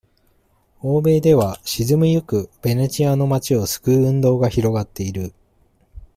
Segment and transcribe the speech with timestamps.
[0.79, 5.31] 欧米では、沈みゆくベネチアの町を救う運動が広がっている。